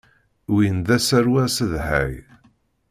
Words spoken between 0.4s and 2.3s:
Win d asaru asedhay.